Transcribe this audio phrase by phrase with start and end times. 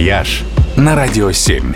[0.00, 0.44] «Вояж»
[0.78, 1.74] на Радио 7.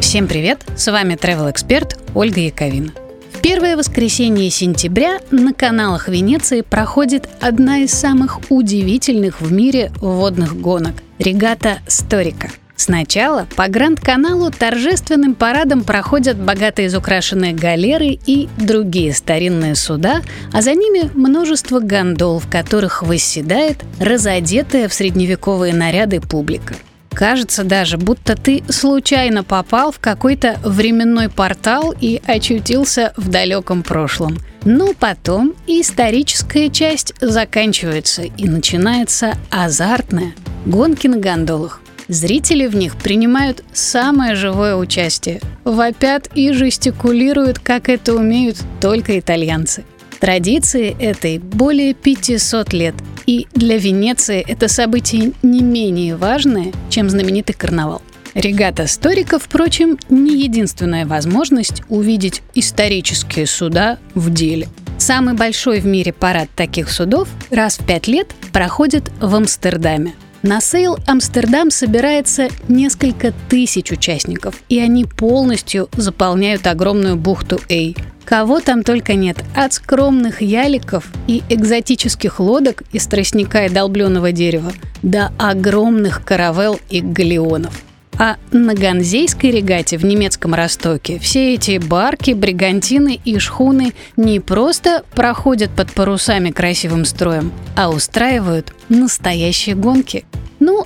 [0.00, 0.64] Всем привет!
[0.76, 2.92] С вами travel эксперт Ольга Яковина.
[3.32, 10.60] В первое воскресенье сентября на каналах Венеции проходит одна из самых удивительных в мире водных
[10.60, 19.74] гонок– регата Сторика– Сначала по Гранд-каналу торжественным парадом проходят богато изукрашенные галеры и другие старинные
[19.74, 20.22] суда,
[20.52, 26.76] а за ними множество гондол, в которых восседает разодетая в средневековые наряды публика.
[27.18, 34.38] Кажется даже, будто ты случайно попал в какой-то временной портал и очутился в далеком прошлом.
[34.64, 40.32] Но потом историческая часть заканчивается и начинается азартная–
[40.64, 41.80] гонки на гондолах.
[42.06, 49.84] Зрители в них принимают самое живое участие, вопят и жестикулируют, как это умеют только итальянцы.
[50.20, 52.94] Традиции этой более 500 лет,
[53.28, 58.00] и для Венеции это событие не менее важное, чем знаменитый карнавал.
[58.32, 64.68] Регата Сторика, впрочем, не единственная возможность увидеть исторические суда в деле.
[64.96, 70.60] Самый большой в мире парад таких судов раз в пять лет проходит в Амстердаме– на
[70.60, 77.96] Sail Amsterdam собирается несколько тысяч участников, и они полностью заполняют огромную бухту Эй.
[78.28, 84.70] Кого там только нет, от скромных яликов и экзотических лодок из тростника и долбленного дерева
[85.02, 87.82] до огромных каравел и галеонов–
[88.18, 95.04] а на Ганзейской регате в немецком Ростоке все эти барки, бригантины и шхуны не просто
[95.14, 100.24] проходят под парусами красивым строем, а устраивают настоящие гонки.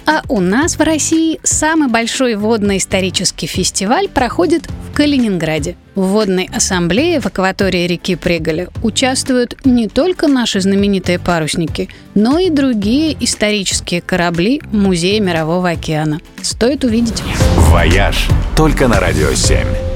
[0.07, 5.77] А у нас в России самый большой водно-исторический фестиваль проходит в Калининграде.
[5.95, 12.51] В водной ассамблее в акватории реки Преголя участвуют не только наши знаменитые парусники, но и
[12.51, 16.21] другие исторические корабли Музея Мирового океана.
[16.41, 17.23] Стоит увидеть.
[17.57, 19.92] «Вояж» только на «Радио 7».